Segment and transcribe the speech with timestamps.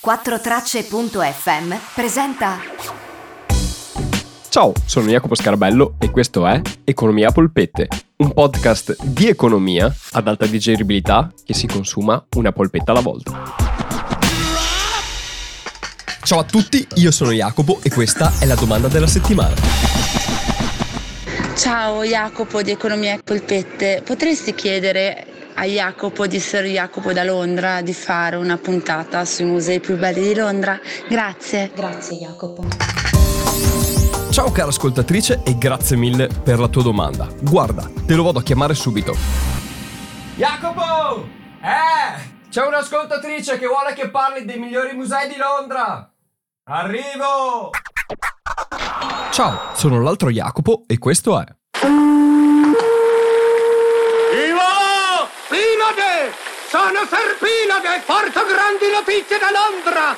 [0.00, 2.58] 4tracce.fm presenta
[4.48, 7.88] Ciao, sono Jacopo Scarabello e questo è Economia Polpette,
[8.18, 13.56] un podcast di economia ad alta digeribilità che si consuma una polpetta alla volta.
[16.22, 19.54] Ciao a tutti, io sono Jacopo e questa è la domanda della settimana.
[21.56, 25.27] Ciao Jacopo di Economia Polpette, potresti chiedere
[25.58, 30.28] a Jacopo di Sir Jacopo da Londra di fare una puntata sui musei più belli
[30.28, 30.78] di Londra?
[31.08, 31.72] Grazie.
[31.74, 32.64] Grazie Jacopo.
[34.30, 37.26] Ciao cara ascoltatrice e grazie mille per la tua domanda.
[37.40, 39.16] Guarda, te lo vado a chiamare subito.
[40.36, 41.26] Jacopo!
[41.60, 42.36] Eh!
[42.48, 46.08] C'è un'ascoltatrice che vuole che parli dei migliori musei di Londra!
[46.70, 47.70] Arrivo!
[49.32, 51.46] Ciao, sono l'altro Jacopo e questo è
[55.88, 56.34] Pilode!
[56.68, 60.14] Sono Serpilode e porto grandi notizie da Londra!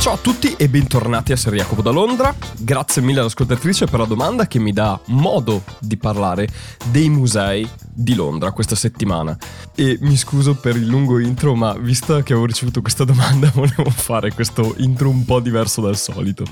[0.00, 2.32] Ciao a tutti e bentornati a Ser Jacopo da Londra.
[2.56, 6.48] Grazie mille all'ascoltatrice per la domanda che mi dà modo di parlare
[6.86, 9.36] dei musei di Londra questa settimana.
[9.74, 13.90] E mi scuso per il lungo intro, ma visto che avevo ricevuto questa domanda, volevo
[13.90, 16.44] fare questo intro un po' diverso dal solito.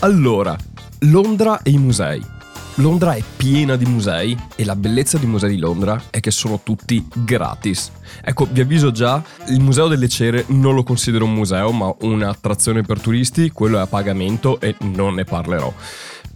[0.00, 0.54] Allora,
[1.00, 2.38] Londra e i musei.
[2.76, 6.60] Londra è piena di musei e la bellezza dei musei di Londra è che sono
[6.62, 7.90] tutti gratis.
[8.22, 12.82] Ecco, vi avviso già, il Museo delle Cere non lo considero un museo, ma un'attrazione
[12.82, 15.72] per turisti, quello è a pagamento e non ne parlerò.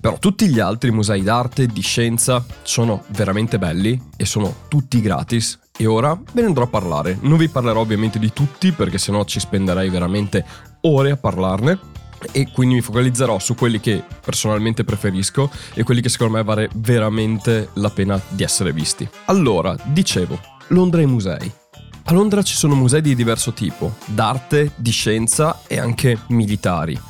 [0.01, 5.59] Però tutti gli altri musei d'arte, di scienza, sono veramente belli e sono tutti gratis.
[5.77, 7.17] E ora ve ne andrò a parlare.
[7.23, 10.45] Non vi parlerò ovviamente di tutti perché sennò ci spenderei veramente
[10.83, 11.93] ore a parlarne
[12.33, 16.69] e quindi mi focalizzerò su quelli che personalmente preferisco e quelli che secondo me vale
[16.75, 19.09] veramente la pena di essere visti.
[19.27, 21.53] Allora, dicevo, Londra e musei.
[22.07, 27.01] A Londra ci sono musei di diverso tipo, d'arte, di scienza e anche militari.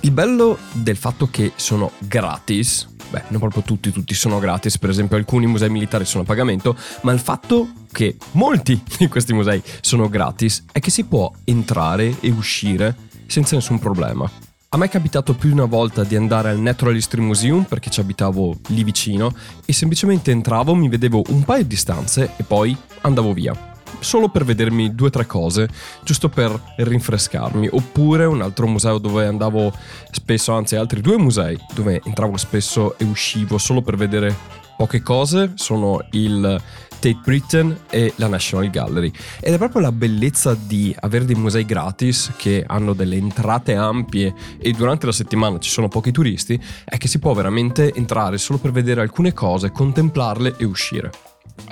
[0.00, 4.90] Il bello del fatto che sono gratis, beh, non proprio tutti, tutti sono gratis, per
[4.90, 9.62] esempio alcuni musei militari sono a pagamento, ma il fatto che molti di questi musei
[9.80, 12.96] sono gratis è che si può entrare e uscire
[13.26, 14.28] senza nessun problema.
[14.72, 17.90] A me è capitato più di una volta di andare al Natural History Museum perché
[17.90, 22.76] ci abitavo lì vicino e semplicemente entravo, mi vedevo un paio di stanze e poi
[23.00, 23.52] andavo via.
[23.98, 25.68] Solo per vedermi due o tre cose,
[26.04, 27.68] giusto per rinfrescarmi.
[27.72, 29.72] Oppure un altro museo dove andavo
[30.12, 34.36] spesso, anzi altri due musei dove entravo spesso e uscivo solo per vedere
[34.80, 36.58] poche cose, sono il
[36.88, 39.12] Tate Britain e la National Gallery.
[39.38, 44.32] Ed è proprio la bellezza di avere dei musei gratis che hanno delle entrate ampie
[44.58, 48.58] e durante la settimana ci sono pochi turisti, è che si può veramente entrare solo
[48.58, 51.10] per vedere alcune cose, contemplarle e uscire.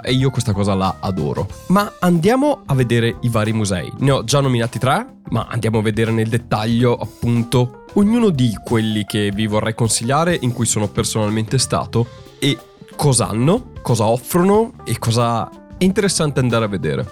[0.03, 1.49] E io questa cosa la adoro.
[1.69, 3.91] Ma andiamo a vedere i vari musei.
[4.01, 9.07] Ne ho già nominati tre, ma andiamo a vedere nel dettaglio appunto ognuno di quelli
[9.07, 12.57] che vi vorrei consigliare in cui sono personalmente stato e
[12.99, 15.49] cosa hanno, cosa offrono e cosa
[15.79, 17.09] è interessante andare a vedere.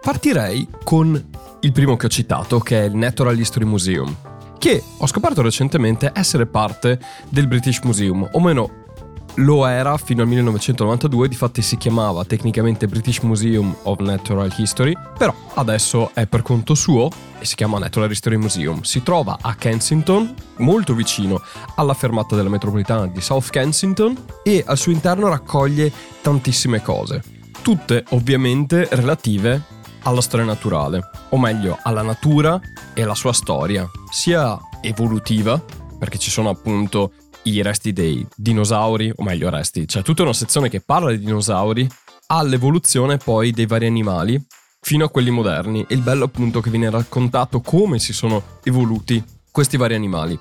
[0.00, 4.14] Partirei con il primo che ho citato, che è il Natural History Museum,
[4.58, 7.00] che ho scoperto recentemente essere parte
[7.30, 8.83] del British Museum, o meno
[9.36, 15.34] lo era fino al 1992, difatti si chiamava tecnicamente British Museum of Natural History, però
[15.54, 17.08] adesso è per conto suo
[17.38, 18.82] e si chiama Natural History Museum.
[18.82, 21.40] Si trova a Kensington, molto vicino
[21.76, 25.90] alla fermata della metropolitana di South Kensington e al suo interno raccoglie
[26.20, 27.22] tantissime cose,
[27.62, 29.62] tutte ovviamente relative
[30.02, 32.60] alla storia naturale, o meglio alla natura
[32.92, 35.60] e alla sua storia, sia evolutiva,
[35.98, 37.12] perché ci sono appunto
[37.44, 41.88] i resti dei dinosauri, o meglio resti, c'è tutta una sezione che parla di dinosauri,
[42.26, 44.42] all'evoluzione poi dei vari animali,
[44.80, 45.84] fino a quelli moderni.
[45.88, 50.38] E il bello appunto che viene raccontato come si sono evoluti questi vari animali.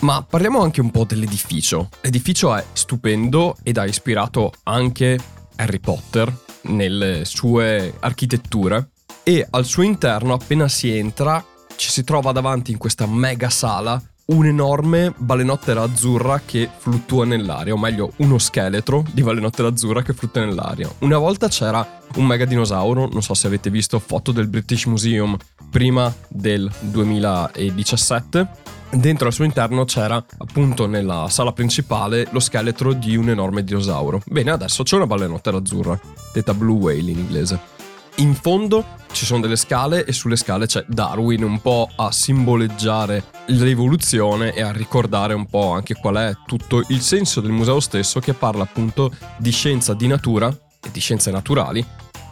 [0.00, 1.88] Ma parliamo anche un po' dell'edificio.
[2.00, 5.18] L'edificio è stupendo ed ha ispirato anche
[5.56, 8.90] Harry Potter nelle sue architetture
[9.22, 11.44] e al suo interno appena si entra
[11.76, 17.78] ci si trova davanti in questa mega sala un'enorme balenottera azzurra che fluttua nell'aria, o
[17.78, 20.88] meglio uno scheletro di balenottera azzurra che fluttua nell'aria.
[21.00, 25.36] Una volta c'era un mega dinosauro, non so se avete visto foto del British Museum
[25.70, 28.48] prima del 2017.
[28.92, 34.20] Dentro al suo interno c'era appunto nella sala principale lo scheletro di un enorme dinosauro.
[34.26, 35.98] Bene, adesso c'è una balenottera azzurra,
[36.32, 37.79] detta Blue Whale in inglese.
[38.20, 43.24] In fondo ci sono delle scale e sulle scale c'è Darwin un po' a simboleggiare
[43.46, 48.20] l'evoluzione e a ricordare un po' anche qual è tutto il senso del museo stesso
[48.20, 51.82] che parla appunto di scienza di natura e di scienze naturali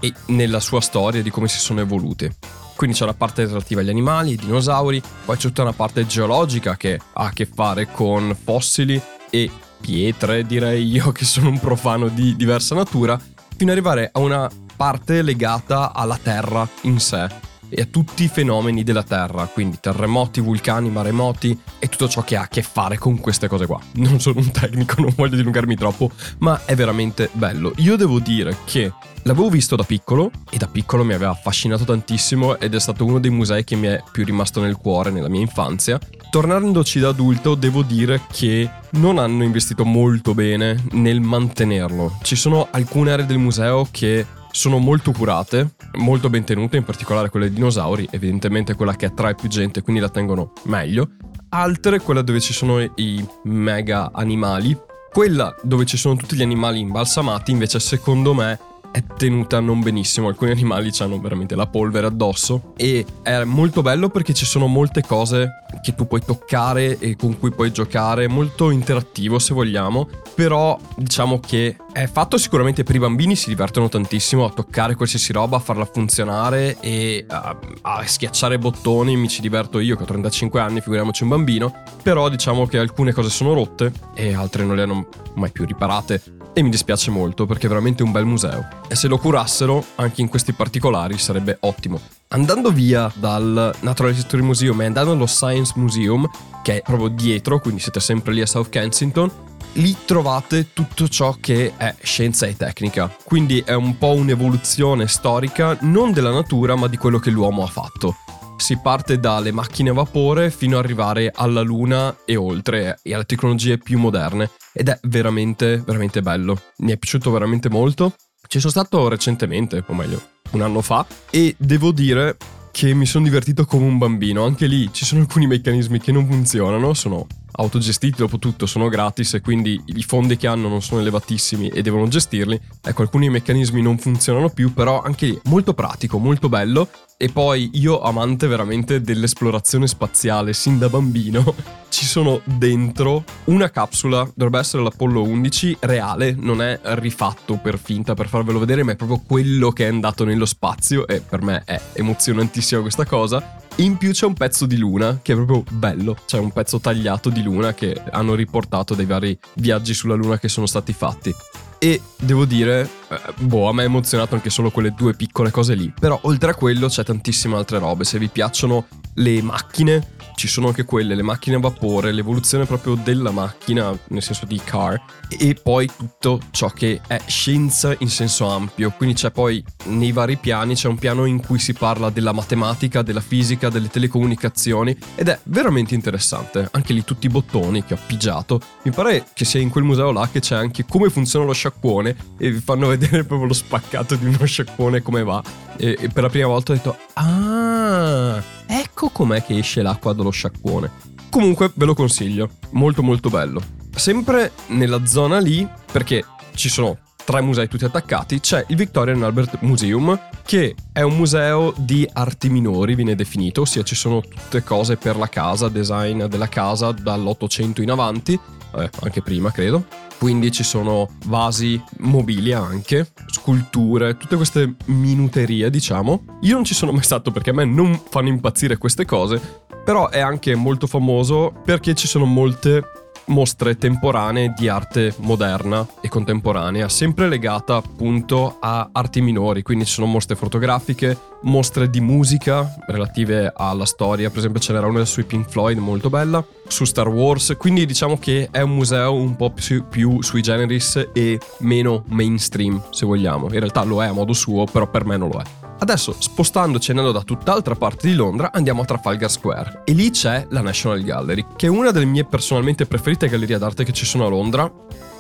[0.00, 2.37] e nella sua storia di come si sono evolute.
[2.76, 6.76] Quindi c'è una parte relativa agli animali, ai dinosauri, poi c'è tutta una parte geologica
[6.76, 9.00] che ha a che fare con fossili
[9.31, 9.50] e
[9.81, 13.19] pietre, direi io che sono un profano di diversa natura,
[13.56, 17.26] fino ad arrivare a una parte legata alla Terra in sé
[17.69, 22.36] e a tutti i fenomeni della Terra, quindi terremoti, vulcani, maremoti e tutto ciò che
[22.36, 23.80] ha a che fare con queste cose qua.
[23.94, 27.72] Non sono un tecnico, non voglio dilungarmi troppo, ma è veramente bello.
[27.78, 28.92] Io devo dire che
[29.25, 33.19] l'avevo visto da piccolo e da piccolo mi aveva affascinato tantissimo ed è stato uno
[33.19, 35.98] dei musei che mi è più rimasto nel cuore nella mia infanzia.
[36.30, 42.19] Tornandoci da adulto devo dire che non hanno investito molto bene nel mantenerlo.
[42.22, 47.28] Ci sono alcune aree del museo che sono molto curate, molto ben tenute, in particolare
[47.28, 51.10] quelle dei dinosauri, evidentemente quella che attrae più gente, quindi la tengono meglio.
[51.50, 54.76] Altre, quella dove ci sono i mega animali.
[55.10, 58.58] Quella dove ci sono tutti gli animali imbalsamati, invece, secondo me,
[58.90, 60.29] è tenuta non benissimo.
[60.29, 62.73] Alcuni animali hanno veramente la polvere addosso.
[62.76, 67.38] E è molto bello perché ci sono molte cose che tu puoi toccare e con
[67.38, 68.29] cui puoi giocare.
[68.29, 70.08] Molto interattivo se vogliamo.
[70.35, 75.32] Però diciamo che è fatto sicuramente per i bambini, si divertono tantissimo a toccare qualsiasi
[75.32, 79.17] roba, a farla funzionare e a, a schiacciare bottoni.
[79.17, 81.75] Mi ci diverto io che ho 35 anni, figuriamoci un bambino.
[82.02, 86.38] Però diciamo che alcune cose sono rotte e altre non le hanno mai più riparate
[86.58, 88.66] e mi dispiace molto perché è veramente un bel museo.
[88.88, 92.00] E se lo curassero, anche in questi particolari, sarebbe ottimo.
[92.28, 96.28] Andando via dal Natural History Museum e andando allo Science Museum,
[96.62, 99.31] che è proprio dietro, quindi siete sempre lì a South Kensington,
[99.75, 103.14] lì trovate tutto ciò che è scienza e tecnica.
[103.22, 107.69] Quindi è un po' un'evoluzione storica non della natura, ma di quello che l'uomo ha
[107.69, 108.16] fatto
[108.58, 113.25] si parte dalle macchine a vapore fino ad arrivare alla luna e oltre e alle
[113.25, 116.60] tecnologie più moderne ed è veramente veramente bello.
[116.78, 118.14] Mi è piaciuto veramente molto.
[118.46, 120.20] Ci sono stato recentemente, o meglio,
[120.50, 122.37] un anno fa e devo dire
[122.70, 124.44] che mi sono divertito come un bambino.
[124.44, 127.26] Anche lì ci sono alcuni meccanismi che non funzionano, sono
[127.58, 131.81] autogestiti dopo tutto, sono gratis e quindi i fondi che hanno non sono elevatissimi e
[131.81, 132.60] devono gestirli.
[132.82, 137.70] Ecco, alcuni meccanismi non funzionano più, però anche lì molto pratico, molto bello e poi
[137.75, 141.55] io, amante veramente dell'esplorazione spaziale sin da bambino,
[141.90, 148.14] ci sono dentro una capsula, dovrebbe essere l'Apollo 11, reale, non è rifatto per finta
[148.14, 151.62] per farvelo vedere, ma è proprio quello che è andato nello spazio e per me
[151.64, 153.66] è emozionantissima questa cosa.
[153.80, 157.30] In più c'è un pezzo di luna che è proprio bello, c'è un pezzo tagliato
[157.30, 161.32] di luna che hanno riportato dai vari viaggi sulla luna che sono stati fatti.
[161.78, 165.75] E devo dire, eh, boh, a me ha emozionato anche solo quelle due piccole cose
[165.75, 165.92] lì.
[165.98, 168.04] Però oltre a quello c'è tantissime altre robe.
[168.04, 172.94] Se vi piacciono le macchine, ci sono anche quelle, le macchine a vapore, l'evoluzione proprio
[172.94, 178.48] della macchina, nel senso di car, e poi tutto ciò che è scienza in senso
[178.48, 178.92] ampio.
[178.96, 183.02] Quindi c'è poi nei vari piani, c'è un piano in cui si parla della matematica,
[183.02, 186.69] della fisica, delle telecomunicazioni, ed è veramente interessante.
[186.70, 188.60] Anche lì tutti i bottoni che ho pigiato.
[188.82, 192.16] Mi pare che sia in quel museo là che c'è anche come funziona lo sciacquone
[192.38, 195.42] e vi fanno vedere proprio lo spaccato di uno sciacquone come va.
[195.76, 200.30] E, e per la prima volta ho detto, ah, ecco com'è che esce l'acqua dallo
[200.30, 200.90] sciacquone.
[201.30, 203.62] Comunque ve lo consiglio, molto molto bello.
[203.94, 206.24] Sempre nella zona lì, perché
[206.54, 211.14] ci sono tre musei tutti attaccati, c'è il Victoria and Albert Museum, che è un
[211.14, 216.25] museo di arti minori, viene definito, ossia ci sono tutte cose per la casa, design
[216.25, 218.32] della casa dall'Ottocento in avanti,
[218.76, 219.84] eh, anche prima credo.
[220.18, 226.25] Quindi ci sono vasi, mobilia anche, sculture, tutte queste minuterie, diciamo.
[226.40, 229.40] Io non ci sono mai stato perché a me non fanno impazzire queste cose,
[229.84, 232.82] però è anche molto famoso perché ci sono molte
[233.28, 239.92] mostre temporanee di arte moderna e contemporanea, sempre legata appunto a arti minori, quindi ci
[239.92, 245.25] sono mostre fotografiche, mostre di musica relative alla storia, per esempio ce n'era una sui
[245.25, 249.50] Pink Floyd molto bella, su Star Wars, quindi diciamo che è un museo un po'
[249.50, 254.32] più, più sui generis e meno mainstream se vogliamo, in realtà lo è a modo
[254.32, 255.67] suo, però per me non lo è.
[255.80, 259.82] Adesso, spostandoci andando da tutt'altra parte di Londra, andiamo a Trafalgar Square.
[259.85, 263.85] E lì c'è la National Gallery, che è una delle mie personalmente preferite gallerie d'arte
[263.85, 264.70] che ci sono a Londra,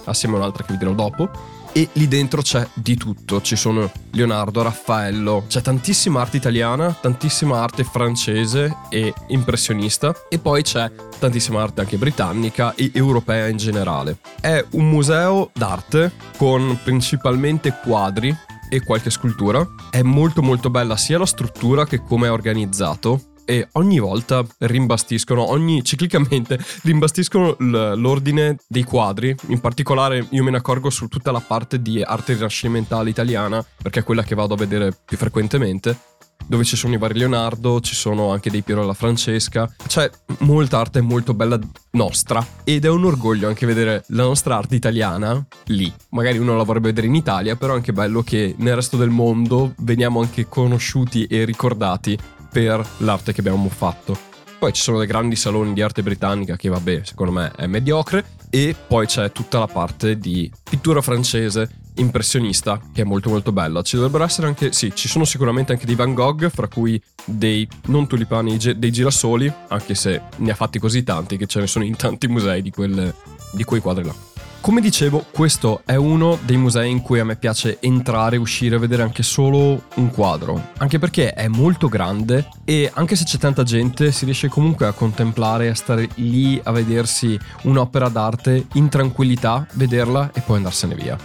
[0.04, 1.56] assieme a un'altra che vi dirò dopo.
[1.72, 7.60] E lì dentro c'è di tutto, ci sono Leonardo, Raffaello, c'è tantissima arte italiana, tantissima
[7.62, 14.16] arte francese e impressionista e poi c'è tantissima arte anche britannica e europea in generale.
[14.40, 18.36] È un museo d'arte con principalmente quadri
[18.68, 19.66] e qualche scultura.
[19.90, 25.48] È molto molto bella sia la struttura che come è organizzato e ogni volta rimbastiscono,
[25.48, 29.34] ogni ciclicamente rimbastiscono l'ordine dei quadri.
[29.46, 34.00] In particolare io me ne accorgo su tutta la parte di arte rinascimentale italiana, perché
[34.00, 36.17] è quella che vado a vedere più frequentemente.
[36.48, 40.78] Dove ci sono i vari Leonardo, ci sono anche dei Piero alla Francesca, c'è molta
[40.78, 41.58] arte molto bella
[41.92, 45.92] nostra ed è un orgoglio anche vedere la nostra arte italiana lì.
[46.10, 49.10] Magari uno la vorrebbe vedere in Italia, però è anche bello che nel resto del
[49.10, 52.18] mondo veniamo anche conosciuti e ricordati
[52.50, 54.16] per l'arte che abbiamo fatto.
[54.58, 58.24] Poi ci sono dei grandi saloni di arte britannica che vabbè, secondo me è mediocre
[58.50, 63.82] e poi c'è tutta la parte di pittura francese impressionista che è molto molto bella.
[63.82, 67.68] Ci dovrebbero essere anche, sì, ci sono sicuramente anche dei Van Gogh, fra cui dei
[67.86, 71.84] non tulipani, dei girasoli, anche se ne ha fatti così tanti che ce ne sono
[71.84, 73.14] in tanti musei di, quelle,
[73.52, 74.14] di quei quadri là.
[74.60, 78.78] Come dicevo, questo è uno dei musei in cui a me piace entrare, uscire e
[78.78, 83.62] vedere anche solo un quadro, anche perché è molto grande e anche se c'è tanta
[83.62, 89.66] gente si riesce comunque a contemplare, a stare lì a vedersi un'opera d'arte in tranquillità,
[89.74, 91.16] vederla e poi andarsene via.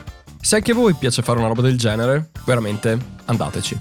[0.43, 3.79] Se anche a voi piace fare una roba del genere, veramente andateci.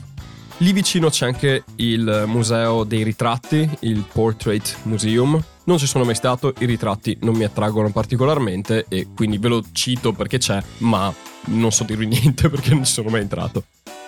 [0.59, 5.42] Lì vicino c'è anche il museo dei ritratti, il Portrait Museum.
[5.64, 9.64] Non ci sono mai stato, i ritratti non mi attraggono particolarmente e quindi ve lo
[9.73, 11.12] cito perché c'è, ma
[11.47, 13.64] non so dirvi niente perché non ci sono mai entrato.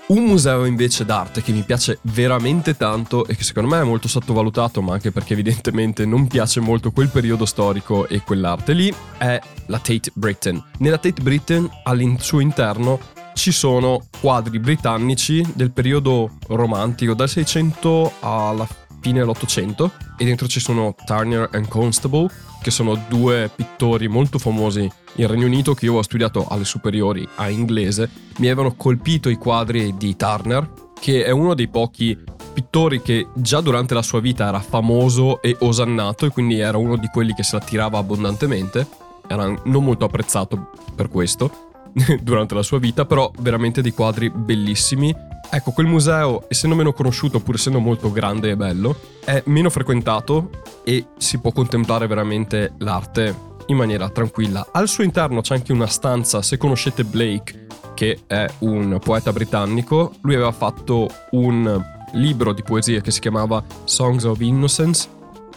[0.07, 4.07] Un museo invece d'arte che mi piace veramente tanto e che secondo me è molto
[4.07, 9.41] sottovalutato, ma anche perché evidentemente non piace molto quel periodo storico e quell'arte lì, è
[9.67, 10.63] la Tate Britain.
[10.81, 13.01] Nella Tate Britain al suo interno
[13.33, 20.61] ci sono quadri britannici del periodo romantico, dal 600 alla fine dell'Ottocento, e dentro ci
[20.61, 22.29] sono Turner and Constable,
[22.63, 27.27] che sono due pittori molto famosi in Regno Unito che io ho studiato alle superiori
[27.37, 28.09] a inglese,
[28.39, 30.69] mi avevano colpito i quadri di Turner,
[30.99, 32.19] che è uno dei pochi
[32.55, 36.97] pittori che già durante la sua vita era famoso e osannato e quindi era uno
[36.97, 38.87] di quelli che se la tirava abbondantemente,
[39.27, 41.51] era non molto apprezzato per questo
[42.23, 45.15] durante la sua vita, però veramente dei quadri bellissimi.
[45.51, 50.51] Ecco, quel museo, essendo meno conosciuto, pur essendo molto grande e bello, è meno frequentato
[50.85, 54.67] e si può contemplare veramente l'arte in maniera tranquilla.
[54.73, 60.13] Al suo interno c'è anche una stanza, se conoscete Blake, che è un poeta britannico,
[60.23, 61.83] lui aveva fatto un
[62.13, 65.09] libro di poesie che si chiamava Songs of Innocence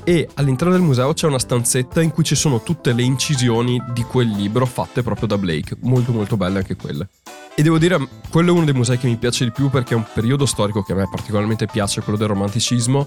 [0.08, 4.04] e all'interno del museo c'è una stanzetta in cui ci sono tutte le incisioni di
[4.04, 7.10] quel libro fatte proprio da Blake, molto molto belle anche quelle.
[7.54, 8.00] E devo dire,
[8.30, 10.82] quello è uno dei musei che mi piace di più perché è un periodo storico
[10.82, 13.06] che a me particolarmente piace, quello del romanticismo,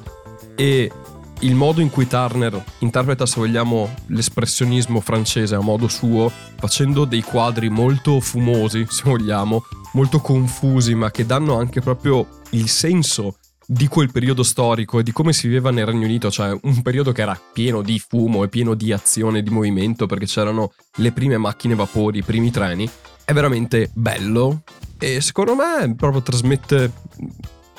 [0.54, 0.92] e
[1.38, 7.22] il modo in cui Turner interpreta, se vogliamo, l'espressionismo francese a modo suo, facendo dei
[7.22, 9.62] quadri molto fumosi, se vogliamo,
[9.94, 13.36] molto confusi, ma che danno anche proprio il senso
[13.72, 17.12] di quel periodo storico e di come si viveva nel Regno Unito, cioè un periodo
[17.12, 21.36] che era pieno di fumo e pieno di azione di movimento perché c'erano le prime
[21.36, 22.90] macchine vapori, i primi treni,
[23.24, 24.62] è veramente bello
[24.98, 26.92] e secondo me proprio trasmette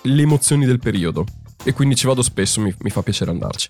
[0.04, 1.26] le emozioni del periodo
[1.62, 3.70] e quindi ci vado spesso, mi, mi fa piacere andarci.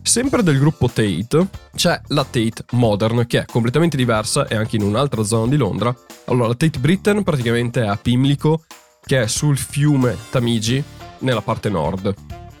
[0.00, 4.82] Sempre del gruppo Tate c'è la Tate Modern che è completamente diversa e anche in
[4.82, 5.94] un'altra zona di Londra.
[6.24, 8.64] Allora la Tate Britain praticamente è a Pimlico
[9.04, 10.82] che è sul fiume Tamigi
[11.20, 12.14] nella parte nord,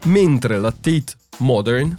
[0.04, 1.96] mentre la Tate Modern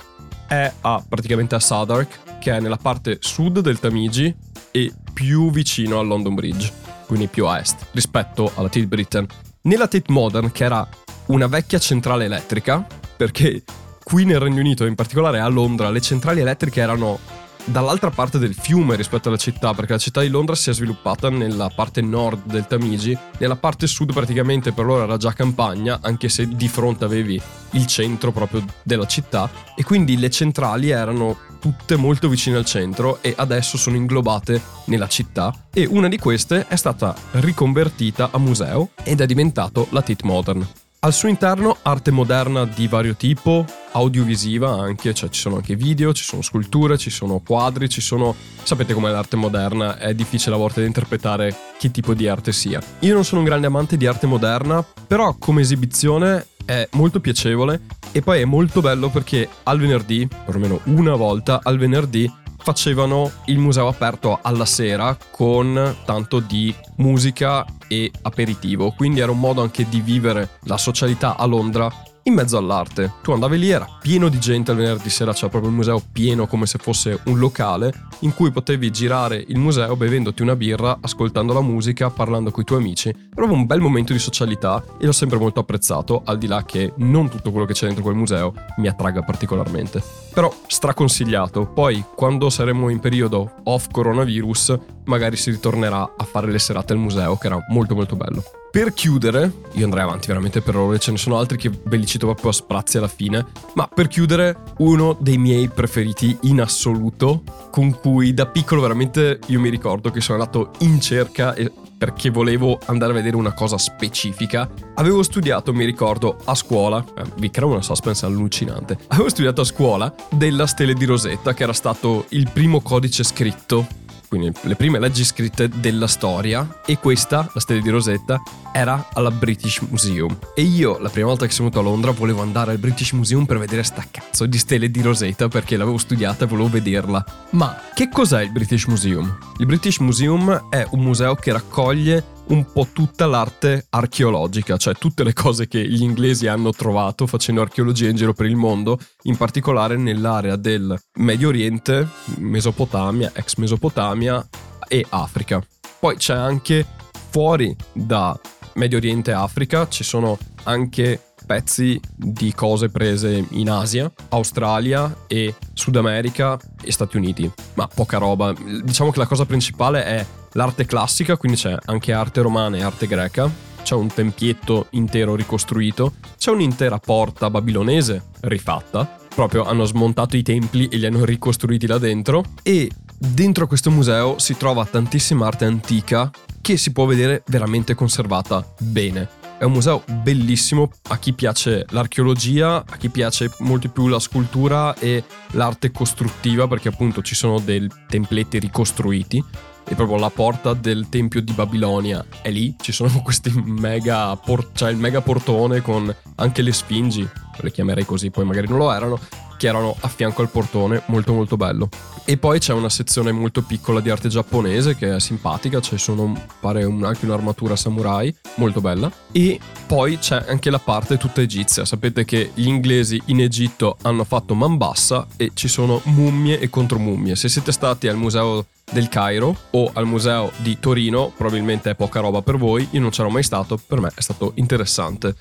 [0.47, 4.33] è a, praticamente a Southwark, che è nella parte sud del Tamigi
[4.71, 6.71] e più vicino al London Bridge,
[7.05, 9.27] quindi più a est rispetto alla Tate Britain.
[9.63, 10.87] Nella Tate Modern, che era
[11.27, 12.85] una vecchia centrale elettrica,
[13.15, 13.63] perché
[14.03, 17.19] qui nel Regno Unito, in particolare a Londra, le centrali elettriche erano
[17.65, 21.29] dall'altra parte del fiume rispetto alla città, perché la città di Londra si è sviluppata
[21.29, 26.29] nella parte nord del Tamigi, nella parte sud praticamente per loro era già campagna, anche
[26.29, 31.95] se di fronte avevi il centro proprio della città, e quindi le centrali erano tutte
[31.97, 36.75] molto vicine al centro e adesso sono inglobate nella città e una di queste è
[36.77, 40.67] stata riconvertita a museo ed è diventato la Tate Modern.
[41.01, 46.11] Al suo interno arte moderna di vario tipo, audiovisiva anche, cioè ci sono anche video,
[46.11, 48.35] ci sono sculture, ci sono quadri, ci sono...
[48.63, 52.81] Sapete com'è l'arte moderna, è difficile a volte interpretare che tipo di arte sia.
[52.99, 57.79] Io non sono un grande amante di arte moderna, però come esibizione è molto piacevole
[58.11, 62.29] e poi è molto bello perché al venerdì, perlomeno una volta al venerdì,
[62.61, 69.39] facevano il museo aperto alla sera con tanto di musica e aperitivo, quindi era un
[69.39, 71.91] modo anche di vivere la socialità a Londra
[72.23, 73.13] in mezzo all'arte.
[73.21, 76.47] Tu andavi lì, era pieno di gente al venerdì sera, c'era proprio il museo pieno
[76.47, 81.53] come se fosse un locale in cui potevi girare il museo bevendoti una birra, ascoltando
[81.53, 83.28] la musica, parlando con i tuoi amici.
[83.39, 86.91] Proprio un bel momento di socialità e l'ho sempre molto apprezzato, al di là che
[86.97, 90.03] non tutto quello che c'è dentro quel museo mi attragga particolarmente.
[90.33, 96.59] Però straconsigliato, poi quando saremo in periodo off coronavirus magari si ritornerà a fare le
[96.59, 98.43] serate al museo che era molto molto bello.
[98.71, 102.05] Per chiudere, io andrei avanti veramente per ore, ce ne sono altri che ve li
[102.05, 107.43] cito proprio a sprazzi alla fine, ma per chiudere uno dei miei preferiti in assoluto,
[107.71, 111.55] con cui da piccolo veramente io mi ricordo che sono andato in cerca
[111.99, 114.69] perché volevo andare a vedere una cosa specifica.
[114.95, 119.65] Avevo studiato, mi ricordo, a scuola, eh, vi creo una suspense allucinante, avevo studiato a
[119.65, 123.85] scuola della stele di Rosetta, che era stato il primo codice scritto
[124.29, 128.39] quindi le prime leggi scritte della storia e questa, la stella di Rosetta,
[128.71, 130.37] era alla British Museum.
[130.55, 133.45] E io la prima volta che sono venuto a Londra volevo andare al British Museum
[133.45, 137.25] per vedere sta cazzo di stelle di Rosetta perché l'avevo studiata e volevo vederla.
[137.51, 139.35] Ma che cos'è il British Museum?
[139.57, 145.23] Il British Museum è un museo che raccoglie un po' tutta l'arte archeologica, cioè tutte
[145.23, 149.37] le cose che gli inglesi hanno trovato facendo archeologia in giro per il mondo, in
[149.37, 154.47] particolare nell'area del Medio Oriente, Mesopotamia, ex Mesopotamia
[154.87, 155.63] e Africa.
[155.99, 156.85] Poi c'è anche
[157.29, 158.39] fuori da
[158.73, 165.55] Medio Oriente e Africa, ci sono anche pezzi di cose prese in Asia, Australia e
[165.73, 168.53] Sud America e Stati Uniti, ma poca roba.
[168.83, 173.07] Diciamo che la cosa principale è l'arte classica, quindi c'è anche arte romana e arte
[173.07, 173.49] greca,
[173.83, 180.87] c'è un tempietto intero ricostruito, c'è un'intera porta babilonese rifatta, proprio hanno smontato i templi
[180.87, 182.43] e li hanno ricostruiti là dentro.
[182.61, 186.29] E dentro questo museo si trova tantissima arte antica
[186.61, 189.37] che si può vedere veramente conservata bene.
[189.57, 190.89] È un museo bellissimo.
[191.09, 196.89] A chi piace l'archeologia, a chi piace molto più la scultura e l'arte costruttiva, perché
[196.89, 199.43] appunto ci sono dei templeti ricostruiti
[199.85, 202.25] e proprio la porta del tempio di Babilonia.
[202.41, 207.27] È lì, ci sono questi mega por- cioè il mega portone con anche le sfingi,
[207.57, 209.19] le chiamerei così, poi magari non lo erano,
[209.59, 211.89] che erano a fianco al portone, molto molto bello.
[212.23, 216.31] E poi c'è una sezione molto piccola di arte giapponese che è simpatica, c'è sono,
[216.61, 219.11] pare un, anche un'armatura samurai, molto bella.
[219.33, 224.23] E poi c'è anche la parte tutta egizia, sapete che gli inglesi in Egitto hanno
[224.23, 227.35] fatto Mambassa e ci sono mummie e contromummie.
[227.35, 232.21] Se siete stati al museo del Cairo o al museo di Torino, probabilmente è poca
[232.21, 235.35] roba per voi, io non c'ero mai stato, per me è stato interessante.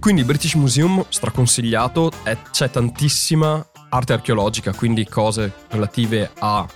[0.00, 6.66] Quindi British Museum straconsigliato, è, c'è tantissima arte archeologica, quindi cose relative alla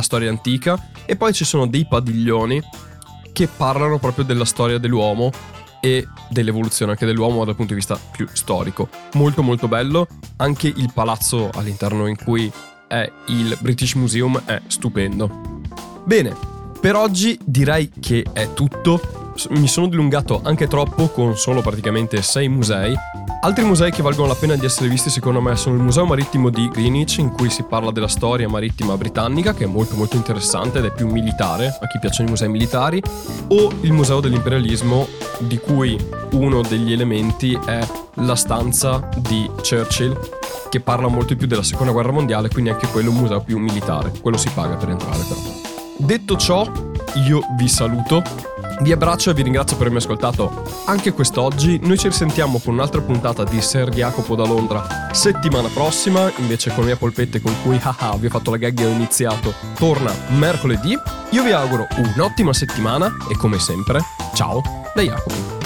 [0.00, 2.62] storia antica e poi ci sono dei padiglioni
[3.32, 5.32] che parlano proprio della storia dell'uomo
[5.80, 8.88] e dell'evoluzione anche dell'uomo dal punto di vista più storico.
[9.14, 12.50] Molto molto bello, anche il palazzo all'interno in cui
[12.86, 15.62] è il British Museum è stupendo.
[16.04, 16.34] Bene,
[16.80, 19.17] per oggi direi che è tutto.
[19.50, 22.92] Mi sono dilungato anche troppo con solo praticamente 6 musei.
[23.40, 26.50] Altri musei che valgono la pena di essere visti secondo me sono il Museo Marittimo
[26.50, 30.78] di Greenwich in cui si parla della storia marittima britannica che è molto molto interessante
[30.78, 33.00] ed è più militare a chi piacciono i musei militari
[33.48, 35.06] o il Museo dell'imperialismo
[35.38, 35.96] di cui
[36.32, 40.18] uno degli elementi è la stanza di Churchill
[40.68, 43.58] che parla molto più della seconda guerra mondiale quindi anche quello è un museo più
[43.58, 44.12] militare.
[44.20, 45.40] Quello si paga per entrare però.
[45.96, 46.70] Detto ciò,
[47.26, 48.22] io vi saluto,
[48.80, 51.80] vi abbraccio e vi ringrazio per avermi ascoltato anche quest'oggi.
[51.82, 56.80] Noi ci risentiamo con un'altra puntata di Ser Jacopo da Londra settimana prossima, invece con
[56.80, 60.12] le mie polpette con cui haha vi ho fatto la gag e ho iniziato, torna
[60.28, 60.96] mercoledì.
[61.30, 64.00] Io vi auguro un'ottima settimana e come sempre,
[64.34, 64.62] ciao
[64.94, 65.57] da Jacopo.